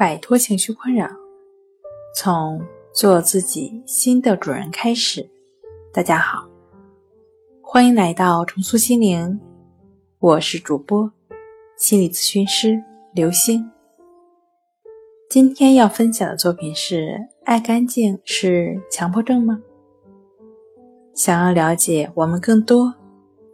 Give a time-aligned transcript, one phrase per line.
[0.00, 1.06] 摆脱情绪困扰，
[2.16, 2.58] 从
[2.90, 5.28] 做自己新的主人开始。
[5.92, 6.48] 大家好，
[7.60, 9.38] 欢迎来到重塑心灵，
[10.18, 11.12] 我是主播
[11.76, 12.82] 心理咨询师
[13.12, 13.70] 刘星。
[15.28, 19.60] 今天要分享的作品是：爱干净是强迫症吗？
[21.14, 22.94] 想要了解我们更多、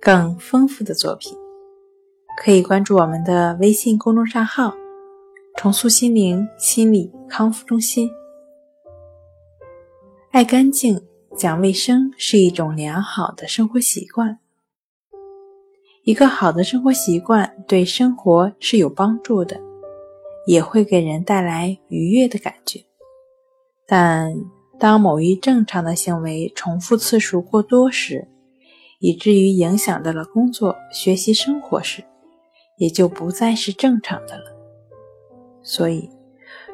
[0.00, 1.36] 更丰富的作品，
[2.40, 4.72] 可以关注我们的微信公众账号。
[5.56, 8.10] 重塑心灵心理康复中心。
[10.30, 11.00] 爱干净、
[11.34, 14.38] 讲卫生是一种良好的生活习惯。
[16.04, 19.58] 一个好的生活习惯对生活是有帮助的，
[20.46, 22.84] 也会给人带来愉悦的感觉。
[23.86, 24.34] 但
[24.78, 28.28] 当某一正常的行为重复次数过多时，
[29.00, 32.04] 以至于影响到了工作、学习、生活时，
[32.76, 34.55] 也就不再是正常的了。
[35.68, 36.08] 所以，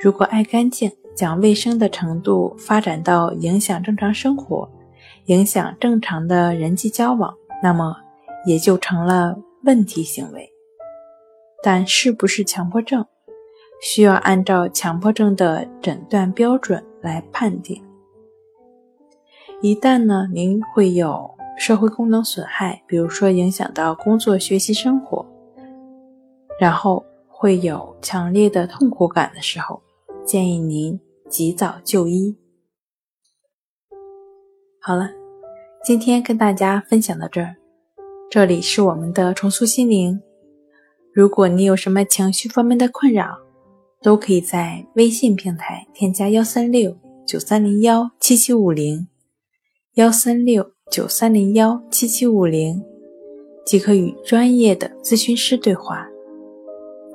[0.00, 4.66] 如果爱干净、讲卫生的程度发展到影响正常生活、
[5.26, 7.94] 影响正常的人际交往，那么
[8.46, 10.50] 也就成了问题行为。
[11.62, 13.04] 但是不是强迫症，
[13.82, 17.84] 需要按照强迫症的诊断标准来判定。
[19.60, 25.26] 一旦呢，您会有社会功能损害，比如说影响到工作、学习、生活，
[26.58, 27.04] 然后。
[27.40, 29.80] 会有强烈的痛苦感的时候，
[30.26, 30.98] 建议您
[31.30, 32.36] 及早就医。
[34.80, 35.08] 好了，
[35.84, 37.54] 今天跟大家分享到这儿。
[38.28, 40.20] 这里是我们的重塑心灵。
[41.14, 43.38] 如果你有什么情绪方面的困扰，
[44.02, 49.06] 都可以在微信平台添加幺三六九三零幺七七五零
[49.94, 52.82] 幺三六九三零幺七七五零，
[53.64, 56.08] 即可与专业的咨询师对话。